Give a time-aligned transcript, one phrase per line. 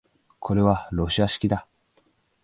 [0.39, 1.67] これはロシア式だ